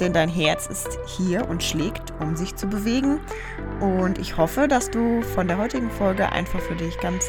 [0.00, 3.20] denn dein Herz ist hier und schlägt, um sich zu bewegen.
[3.80, 7.24] Und ich hoffe, dass du von der heutigen Folge einfach für dich ganz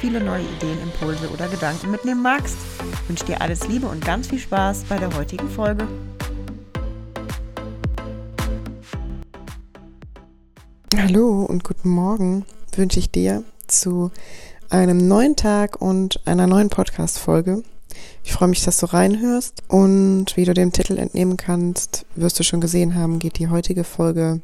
[0.00, 2.56] viele neue Ideen, Impulse oder Gedanken mitnehmen magst.
[3.02, 5.86] Ich wünsche dir alles Liebe und ganz viel Spaß bei der heutigen Folge.
[10.96, 12.44] Hallo und guten Morgen
[12.76, 14.10] wünsche ich dir zu
[14.70, 17.62] einem neuen Tag und einer neuen Podcast-Folge.
[18.22, 19.62] Ich freue mich, dass du reinhörst.
[19.68, 23.84] Und wie du dem Titel entnehmen kannst, wirst du schon gesehen haben, geht die heutige
[23.84, 24.40] Folge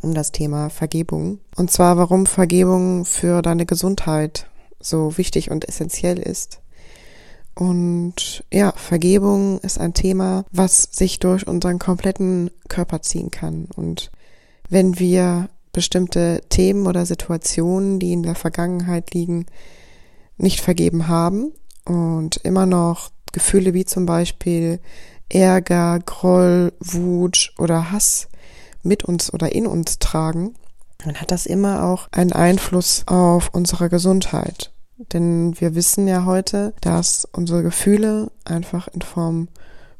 [0.00, 1.38] um das Thema Vergebung.
[1.56, 4.46] Und zwar, warum Vergebung für deine Gesundheit
[4.80, 6.60] so wichtig und essentiell ist.
[7.54, 13.68] Und ja, Vergebung ist ein Thema, was sich durch unseren kompletten Körper ziehen kann.
[13.76, 14.10] Und
[14.68, 19.46] wenn wir bestimmte Themen oder Situationen, die in der Vergangenheit liegen,
[20.38, 21.52] nicht vergeben haben,
[21.84, 24.80] und immer noch Gefühle wie zum Beispiel
[25.28, 28.28] Ärger, Groll, Wut oder Hass
[28.82, 30.54] mit uns oder in uns tragen,
[31.04, 34.72] dann hat das immer auch einen Einfluss auf unsere Gesundheit.
[35.12, 39.48] Denn wir wissen ja heute, dass unsere Gefühle einfach in Form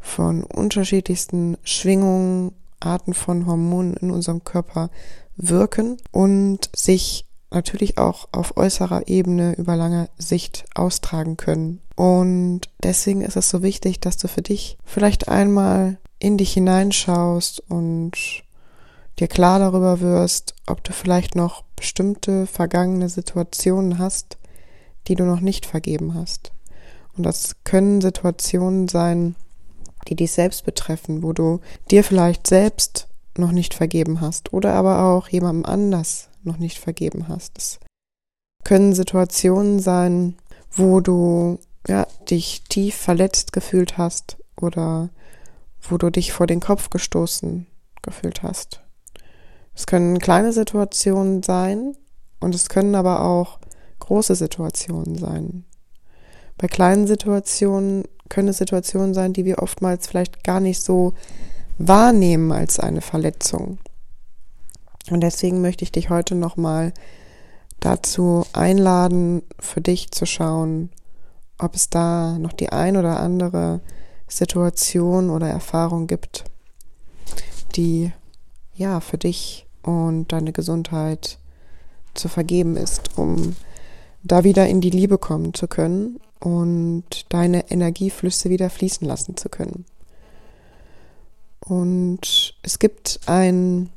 [0.00, 4.91] von unterschiedlichsten Schwingungen, Arten von Hormonen in unserem Körper
[5.36, 11.81] wirken und sich natürlich auch auf äußerer Ebene über lange Sicht austragen können.
[11.97, 17.61] Und deswegen ist es so wichtig, dass du für dich vielleicht einmal in dich hineinschaust
[17.69, 18.12] und
[19.19, 24.39] dir klar darüber wirst, ob du vielleicht noch bestimmte vergangene Situationen hast,
[25.08, 26.53] die du noch nicht vergeben hast.
[27.17, 29.35] Und das können Situationen sein,
[30.08, 31.61] die dich selbst betreffen, wo du
[31.91, 37.29] dir vielleicht selbst noch nicht vergeben hast oder aber auch jemandem anders noch nicht vergeben
[37.29, 37.58] hast.
[37.58, 37.80] Es
[38.64, 40.36] können Situationen sein,
[40.70, 45.11] wo du ja, dich tief verletzt gefühlt hast oder
[45.80, 47.67] wo du dich vor den Kopf gestoßen
[48.03, 48.80] gefühlt hast.
[49.75, 51.97] Es können kleine Situationen sein
[52.41, 53.59] und es können aber auch
[54.01, 55.64] große Situationen sein.
[56.59, 61.14] Bei kleinen Situationen können es Situationen sein, die wir oftmals vielleicht gar nicht so
[61.79, 63.79] wahrnehmen als eine Verletzung.
[65.11, 66.92] Und deswegen möchte ich dich heute nochmal
[67.80, 70.90] dazu einladen, für dich zu schauen,
[71.58, 73.80] ob es da noch die ein oder andere
[74.29, 76.45] Situation oder Erfahrung gibt,
[77.74, 78.12] die
[78.74, 81.39] ja für dich und deine Gesundheit
[82.14, 83.57] zu vergeben ist, um
[84.23, 89.48] da wieder in die Liebe kommen zu können und deine Energieflüsse wieder fließen lassen zu
[89.48, 89.85] können.
[91.61, 93.91] Und es gibt ein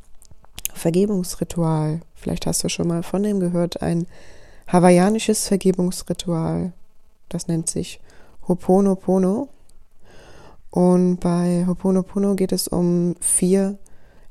[0.85, 2.01] Vergebungsritual.
[2.13, 4.05] Vielleicht hast du schon mal von dem gehört, ein
[4.67, 6.73] hawaiianisches Vergebungsritual.
[7.27, 7.99] Das nennt sich
[8.47, 9.49] Hoponopono.
[10.69, 13.79] Und bei Hoponopono geht es um vier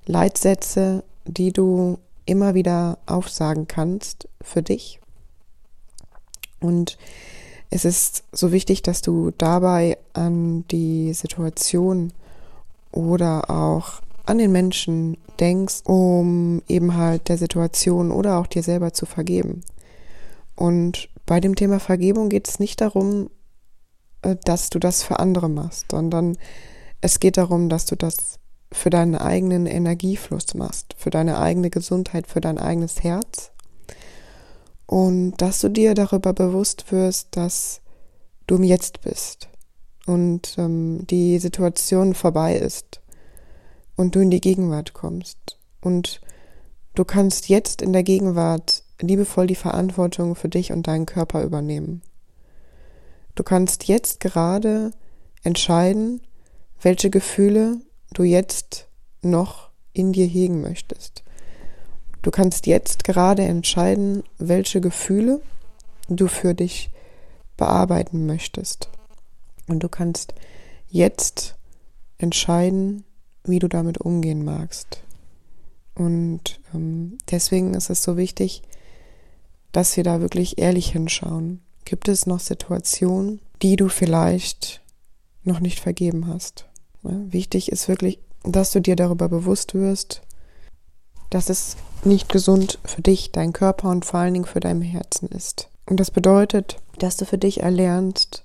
[0.06, 5.00] Leitsätze, die du immer wieder aufsagen kannst für dich.
[6.60, 6.98] Und
[7.70, 12.12] es ist so wichtig, dass du dabei an die Situation
[12.92, 18.92] oder auch an den Menschen denkst, um eben halt der Situation oder auch dir selber
[18.92, 19.62] zu vergeben.
[20.56, 23.30] Und bei dem Thema Vergebung geht es nicht darum,
[24.22, 26.36] äh, dass du das für andere machst, sondern
[27.00, 28.38] es geht darum, dass du das
[28.72, 33.52] für deinen eigenen Energiefluss machst, für deine eigene Gesundheit, für dein eigenes Herz.
[34.86, 37.80] Und dass du dir darüber bewusst wirst, dass
[38.46, 39.48] du im Jetzt bist
[40.06, 43.00] und ähm, die Situation vorbei ist
[43.96, 45.58] und du in die Gegenwart kommst.
[45.80, 46.20] Und
[46.94, 52.02] du kannst jetzt in der Gegenwart liebevoll die Verantwortung für dich und deinen Körper übernehmen.
[53.34, 54.92] Du kannst jetzt gerade
[55.42, 56.20] entscheiden,
[56.80, 57.80] welche Gefühle
[58.12, 58.88] du jetzt
[59.22, 61.24] noch in dir hegen möchtest.
[62.22, 65.42] Du kannst jetzt gerade entscheiden, welche Gefühle
[66.08, 66.90] du für dich
[67.56, 68.88] bearbeiten möchtest.
[69.66, 70.34] Und du kannst
[70.88, 71.56] jetzt
[72.18, 73.04] entscheiden,
[73.44, 75.02] wie du damit umgehen magst.
[75.94, 78.62] Und ähm, deswegen ist es so wichtig,
[79.72, 81.60] dass wir da wirklich ehrlich hinschauen.
[81.84, 84.80] Gibt es noch Situationen, die du vielleicht
[85.42, 86.66] noch nicht vergeben hast?
[87.02, 90.22] Ja, wichtig ist wirklich, dass du dir darüber bewusst wirst,
[91.30, 95.28] dass es nicht gesund für dich, dein Körper und vor allen Dingen für dein Herzen
[95.28, 95.68] ist.
[95.86, 98.44] Und das bedeutet, dass du für dich erlernst,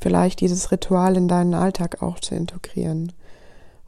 [0.00, 3.12] vielleicht dieses Ritual in deinen Alltag auch zu integrieren.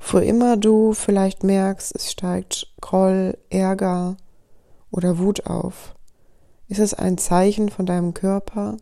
[0.01, 4.17] Wo immer du vielleicht merkst, es steigt Groll, Ärger
[4.91, 5.95] oder Wut auf,
[6.69, 8.77] ist es ein Zeichen von deinem Körper,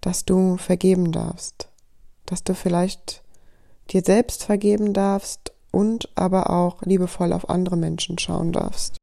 [0.00, 1.68] dass du vergeben darfst,
[2.26, 3.22] dass du vielleicht
[3.90, 8.96] dir selbst vergeben darfst und aber auch liebevoll auf andere Menschen schauen darfst.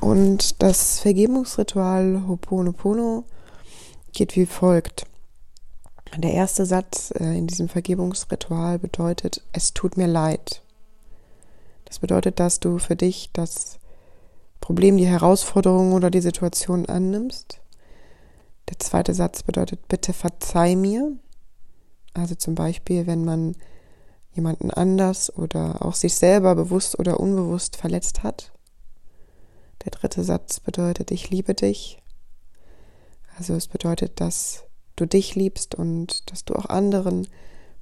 [0.00, 3.24] Und das Vergebungsritual Ho'oponopono
[4.12, 5.04] geht wie folgt.
[6.16, 10.62] Der erste Satz äh, in diesem Vergebungsritual bedeutet, es tut mir leid.
[11.84, 13.78] Das bedeutet, dass du für dich das
[14.60, 17.60] Problem, die Herausforderung oder die Situation annimmst.
[18.68, 21.12] Der zweite Satz bedeutet, bitte verzeih mir.
[22.14, 23.56] Also zum Beispiel, wenn man
[24.32, 28.52] jemanden anders oder auch sich selber bewusst oder unbewusst verletzt hat.
[29.84, 31.98] Der dritte Satz bedeutet, ich liebe dich.
[33.36, 34.64] Also es bedeutet, dass
[34.96, 37.26] du dich liebst und dass du auch anderen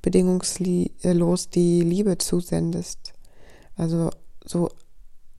[0.03, 3.13] bedingungslos die Liebe zusendest.
[3.77, 4.11] Also
[4.45, 4.71] so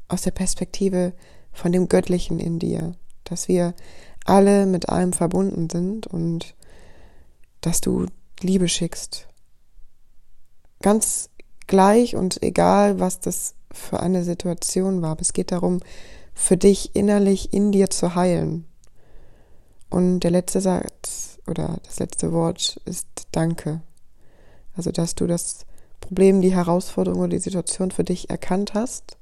[0.08, 1.14] aus der Perspektive
[1.52, 2.94] von dem Göttlichen in dir,
[3.24, 3.74] dass wir
[4.26, 6.56] alle mit allem verbunden sind und
[7.62, 8.06] dass du
[8.42, 9.28] Liebe schickst.
[10.82, 11.30] Ganz
[11.68, 15.18] gleich und egal, was das für eine Situation war.
[15.20, 15.82] Es geht darum,
[16.34, 18.66] für dich innerlich in dir zu heilen.
[19.90, 23.82] Und der letzte Satz oder das letzte Wort ist Danke.
[24.76, 25.66] Also, dass du das
[26.00, 29.18] Problem, die Herausforderung oder die Situation für dich erkannt hast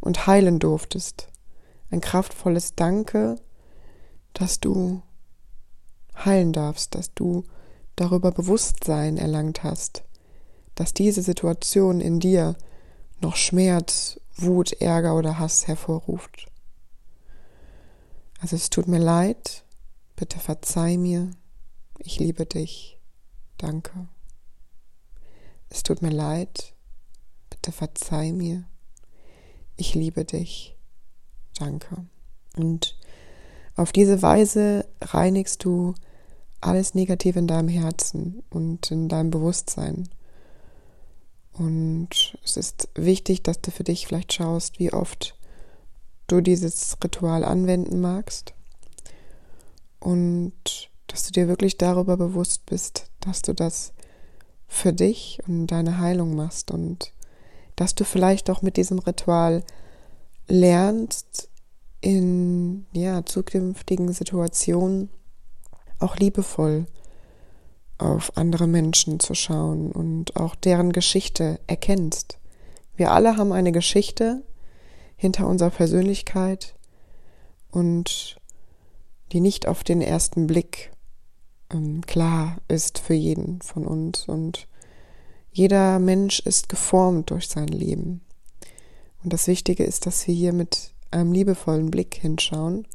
[0.00, 1.28] und heilen durftest.
[1.90, 3.36] Ein kraftvolles Danke,
[4.32, 5.02] dass du
[6.24, 7.44] heilen darfst, dass du
[7.96, 10.04] darüber Bewusstsein erlangt hast,
[10.74, 12.56] dass diese Situation in dir
[13.20, 16.46] noch Schmerz, Wut, Ärger oder Hass hervorruft.
[18.40, 19.64] Also es tut mir leid,
[20.14, 21.30] bitte verzeih mir,
[21.98, 22.98] ich liebe dich,
[23.56, 24.08] danke.
[25.68, 26.74] Es tut mir leid,
[27.50, 28.64] bitte verzeih mir,
[29.76, 30.76] ich liebe dich,
[31.58, 32.06] danke.
[32.56, 32.96] Und
[33.76, 35.94] auf diese Weise reinigst du
[36.60, 40.08] alles Negative in deinem Herzen und in deinem Bewusstsein.
[41.52, 45.36] Und es ist wichtig, dass du für dich vielleicht schaust, wie oft
[46.26, 48.54] du dieses Ritual anwenden magst.
[50.00, 53.92] Und dass du dir wirklich darüber bewusst bist, dass du das
[54.68, 57.12] für dich und deine Heilung machst und
[57.76, 59.64] dass du vielleicht auch mit diesem Ritual
[60.46, 61.48] lernst,
[62.00, 65.10] in ja, zukünftigen Situationen
[65.98, 66.86] auch liebevoll
[67.98, 72.38] auf andere Menschen zu schauen und auch deren Geschichte erkennst.
[72.94, 74.44] Wir alle haben eine Geschichte
[75.16, 76.76] hinter unserer Persönlichkeit
[77.70, 78.36] und
[79.32, 80.92] die nicht auf den ersten Blick
[81.72, 84.28] ähm, klar ist für jeden von uns.
[84.28, 84.66] Und
[85.52, 88.20] jeder Mensch ist geformt durch sein Leben.
[89.22, 92.86] Und das Wichtige ist, dass wir hier mit einem liebevollen Blick hinschauen,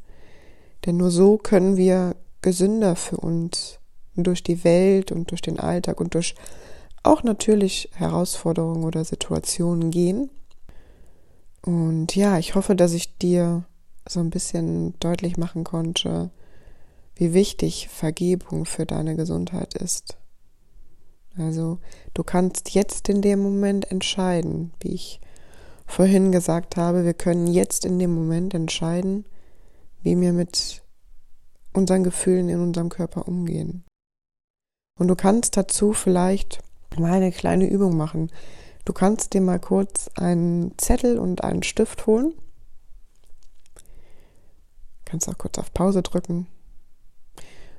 [0.85, 3.79] denn nur so können wir gesünder für uns
[4.15, 6.35] durch die Welt und durch den Alltag und durch
[7.01, 10.29] auch natürlich Herausforderungen oder Situationen gehen.
[11.65, 13.65] Und ja, ich hoffe, dass ich dir
[14.07, 16.29] so ein bisschen deutlich machen konnte,
[17.15, 20.17] wie wichtig Vergebung für deine Gesundheit ist.
[21.37, 21.79] Also
[22.13, 25.19] du kannst jetzt in dem Moment entscheiden, wie ich
[25.85, 29.25] vorhin gesagt habe, wir können jetzt in dem Moment entscheiden,
[30.01, 30.83] wie wir mit
[31.73, 33.83] unseren Gefühlen in unserem Körper umgehen.
[34.99, 36.59] Und du kannst dazu vielleicht
[36.97, 38.31] mal eine kleine Übung machen.
[38.85, 42.33] Du kannst dir mal kurz einen Zettel und einen Stift holen.
[45.05, 46.47] Kannst auch kurz auf Pause drücken.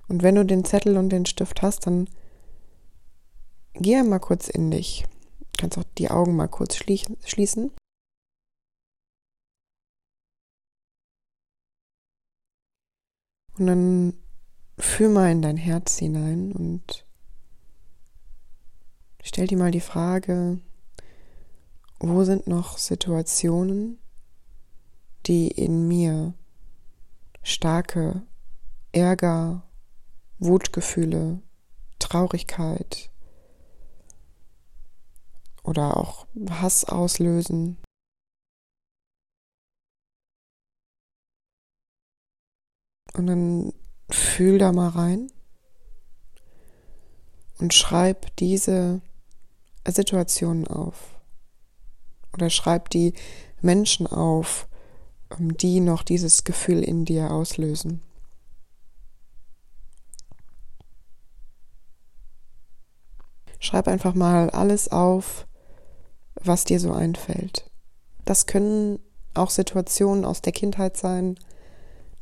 [0.08, 2.08] Und wenn du den Zettel und den Stift hast, dann
[3.74, 5.06] geh mal kurz in dich.
[5.40, 7.72] Du kannst auch die Augen mal kurz schließen.
[13.56, 14.14] Und dann
[14.78, 17.06] fühl mal in dein Herz hinein und
[19.22, 20.58] stell dir mal die Frage,
[22.00, 23.98] wo sind noch Situationen,
[25.26, 26.34] die in mir
[27.42, 28.22] starke
[28.92, 29.62] Ärger,
[30.44, 31.42] Wutgefühle,
[31.98, 33.10] Traurigkeit
[35.62, 37.78] oder auch Hass auslösen.
[43.14, 43.72] Und dann
[44.10, 45.32] fühl da mal rein
[47.58, 49.00] und schreib diese
[49.86, 51.20] Situationen auf.
[52.32, 53.14] Oder schreib die
[53.62, 54.68] Menschen auf,
[55.38, 58.02] die noch dieses Gefühl in dir auslösen.
[63.64, 65.46] Schreib einfach mal alles auf,
[66.34, 67.70] was dir so einfällt.
[68.26, 68.98] Das können
[69.32, 71.38] auch Situationen aus der Kindheit sein.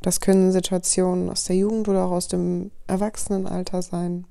[0.01, 4.25] Das können Situationen aus der Jugend oder auch aus dem Erwachsenenalter sein.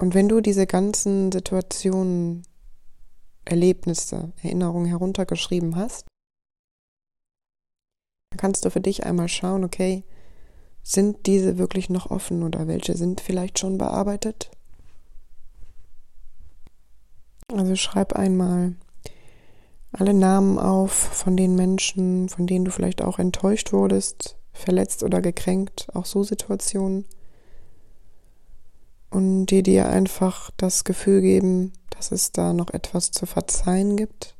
[0.00, 2.42] Und wenn du diese ganzen Situationen,
[3.44, 6.04] Erlebnisse, Erinnerungen heruntergeschrieben hast,
[8.30, 10.02] dann kannst du für dich einmal schauen, okay,
[10.82, 14.50] sind diese wirklich noch offen oder welche sind vielleicht schon bearbeitet?
[17.52, 18.74] Also schreib einmal
[19.92, 25.22] alle Namen auf von den Menschen, von denen du vielleicht auch enttäuscht wurdest, verletzt oder
[25.22, 27.06] gekränkt, auch so Situationen.
[29.10, 34.36] Und die dir einfach das Gefühl geben, dass es da noch etwas zu verzeihen gibt.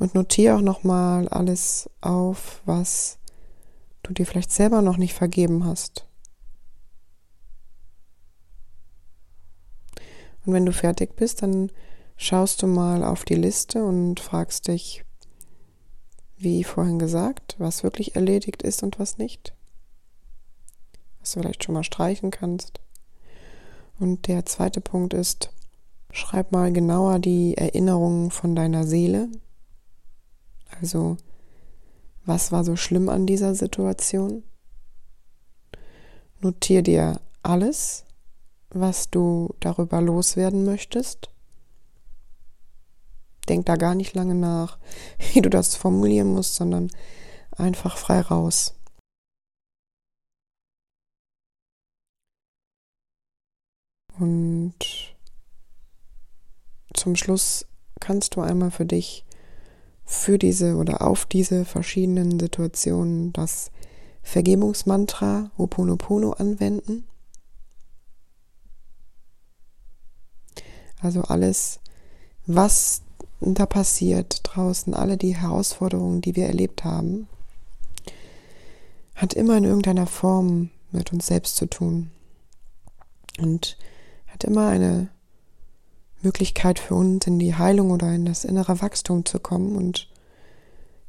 [0.00, 3.18] Und notiere auch nochmal alles auf, was
[4.10, 6.06] du dir vielleicht selber noch nicht vergeben hast.
[10.44, 11.70] Und wenn du fertig bist, dann
[12.16, 15.04] schaust du mal auf die Liste und fragst dich,
[16.36, 19.54] wie vorhin gesagt, was wirklich erledigt ist und was nicht.
[21.20, 22.80] Was du vielleicht schon mal streichen kannst.
[23.98, 25.52] Und der zweite Punkt ist,
[26.10, 29.28] schreib mal genauer die Erinnerungen von deiner Seele.
[30.80, 31.18] Also,
[32.24, 34.44] was war so schlimm an dieser Situation?
[36.40, 38.04] Notier dir alles,
[38.70, 41.30] was du darüber loswerden möchtest.
[43.48, 44.78] Denk da gar nicht lange nach,
[45.32, 46.90] wie du das formulieren musst, sondern
[47.56, 48.74] einfach frei raus.
[54.18, 54.74] Und
[56.94, 57.66] zum Schluss
[58.00, 59.24] kannst du einmal für dich
[60.10, 63.70] für diese oder auf diese verschiedenen Situationen das
[64.24, 67.04] Vergebungsmantra Ho'oponopono anwenden.
[71.00, 71.78] Also alles,
[72.44, 73.02] was
[73.40, 77.28] da passiert draußen, alle die Herausforderungen, die wir erlebt haben,
[79.14, 82.10] hat immer in irgendeiner Form mit uns selbst zu tun.
[83.38, 83.78] Und
[84.26, 85.08] hat immer eine
[86.22, 90.08] Möglichkeit für uns, in die Heilung oder in das innere Wachstum zu kommen und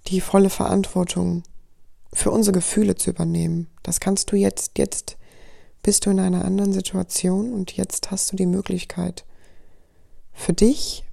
[0.07, 1.43] die volle Verantwortung
[2.13, 3.67] für unsere Gefühle zu übernehmen.
[3.83, 5.17] Das kannst du jetzt, jetzt
[5.83, 9.25] bist du in einer anderen Situation und jetzt hast du die Möglichkeit,
[10.33, 11.03] für dich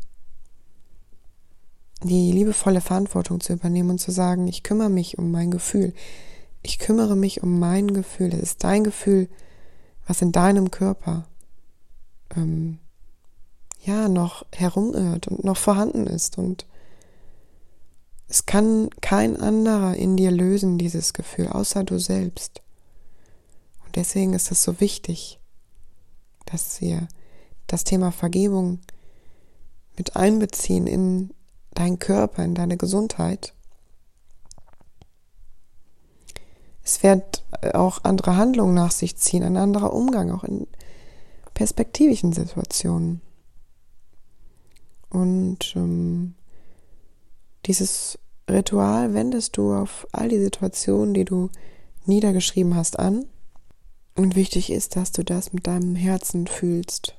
[2.03, 5.95] die liebevolle Verantwortung zu übernehmen und zu sagen, ich kümmere mich um mein Gefühl.
[6.63, 8.33] Ich kümmere mich um mein Gefühl.
[8.33, 9.29] Es ist dein Gefühl,
[10.07, 11.27] was in deinem Körper
[12.37, 12.79] ähm,
[13.89, 16.39] ja noch herumirrt und noch vorhanden ist.
[16.39, 16.67] Und
[18.29, 22.63] es kann kein anderer in dir lösen, dieses Gefühl, außer du selbst.
[23.85, 25.41] Und deswegen ist es so wichtig,
[26.45, 27.09] dass wir
[27.67, 28.81] das Thema Vergebung
[29.97, 31.35] mit einbeziehen in
[31.73, 33.55] deinen Körper, in deine Gesundheit.
[36.85, 40.67] Es wird auch andere Handlungen nach sich ziehen, ein anderer Umgang, auch in
[41.55, 43.21] perspektivischen Situationen.
[45.11, 46.35] Und ähm,
[47.67, 51.51] dieses Ritual wendest du auf all die Situationen, die du
[52.07, 53.27] niedergeschrieben hast, an.
[54.17, 57.15] Und wichtig ist, dass du das mit deinem Herzen fühlst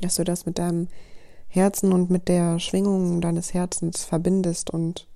[0.00, 0.88] dass du das mit deinem
[1.48, 5.06] Herzen und mit der Schwingung deines Herzens verbindest und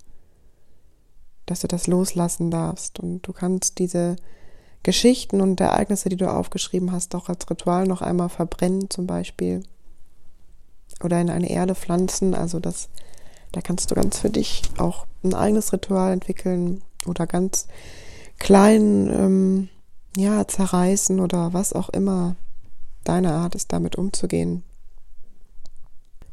[1.47, 3.01] dass du das loslassen darfst.
[3.01, 4.17] Und du kannst diese
[4.83, 9.63] Geschichten und Ereignisse, die du aufgeschrieben hast, auch als Ritual noch einmal verbrennen zum Beispiel.
[11.03, 12.35] Oder in eine Erde pflanzen.
[12.35, 12.89] Also das,
[13.53, 17.67] da kannst du ganz für dich auch ein eigenes Ritual entwickeln oder ganz
[18.39, 19.69] klein ähm,
[20.17, 22.37] ja, zerreißen oder was auch immer
[23.05, 24.63] deine Art ist, damit umzugehen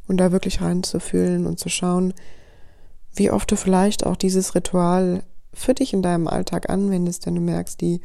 [0.08, 2.14] und da wirklich reinzufühlen und zu schauen,
[3.14, 7.42] wie oft du vielleicht auch dieses Ritual für dich in deinem Alltag anwendest, wenn du
[7.42, 8.02] merkst, die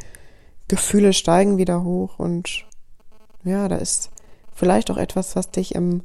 [0.68, 2.64] Gefühle steigen wieder hoch und
[3.42, 4.10] ja, da ist
[4.54, 6.02] vielleicht auch etwas, was dich im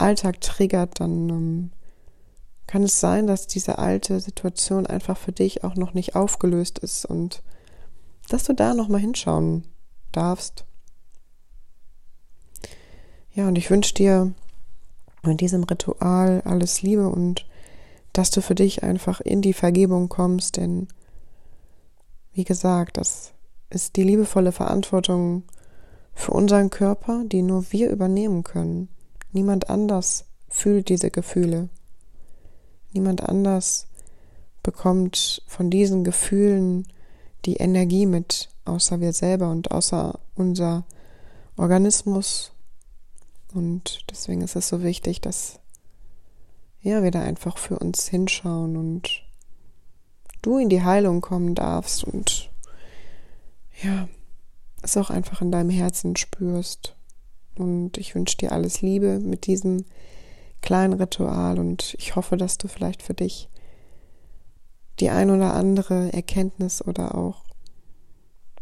[0.00, 1.70] Alltag triggert, dann ähm,
[2.66, 7.04] kann es sein, dass diese alte Situation einfach für dich auch noch nicht aufgelöst ist
[7.04, 7.42] und
[8.28, 9.64] dass du da nochmal hinschauen
[10.12, 10.64] darfst.
[13.34, 14.32] Ja, und ich wünsche dir
[15.22, 17.46] mit diesem Ritual alles Liebe und
[18.12, 20.88] dass du für dich einfach in die Vergebung kommst, denn
[22.32, 23.32] wie gesagt, das
[23.68, 25.44] ist die liebevolle Verantwortung
[26.14, 28.88] für unseren Körper, die nur wir übernehmen können.
[29.32, 31.68] Niemand anders fühlt diese Gefühle.
[32.92, 33.86] Niemand anders
[34.62, 36.86] bekommt von diesen Gefühlen
[37.44, 40.84] die Energie mit, außer wir selber und außer unser
[41.56, 42.52] Organismus.
[43.54, 45.60] Und deswegen ist es so wichtig, dass
[46.82, 49.22] ja, wir da einfach für uns hinschauen und
[50.42, 52.50] du in die Heilung kommen darfst und
[53.82, 54.08] ja,
[54.82, 56.96] es auch einfach in deinem Herzen spürst.
[57.60, 59.84] Und ich wünsche dir alles Liebe mit diesem
[60.62, 63.48] kleinen Ritual und ich hoffe, dass du vielleicht für dich
[64.98, 67.44] die ein oder andere Erkenntnis oder auch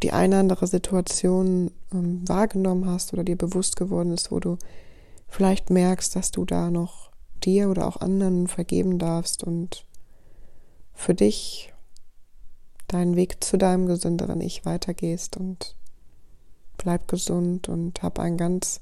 [0.02, 4.56] die eine andere Situation ähm, wahrgenommen hast oder dir bewusst geworden ist, wo du
[5.28, 7.10] vielleicht merkst, dass du da noch
[7.44, 9.84] dir oder auch anderen vergeben darfst und
[10.92, 11.72] für dich
[12.88, 15.76] deinen Weg zu deinem gesünderen Ich weitergehst und
[16.78, 18.80] bleib gesund und hab einen ganz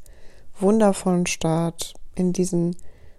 [0.58, 2.76] wundervollen Start in diesen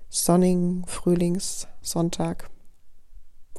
[0.10, 2.50] sonnigen Frühlingssonntag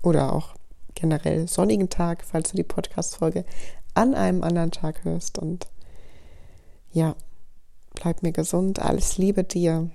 [0.02, 0.54] oder auch
[0.94, 3.44] generell sonnigen Tag, falls du die Podcast-Folge
[3.94, 5.38] an einem anderen Tag hörst.
[5.38, 5.68] Und
[6.92, 7.14] ja,
[7.94, 8.80] bleib mir gesund.
[8.80, 9.90] Alles Liebe dir.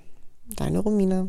[0.56, 1.28] Deine Romina.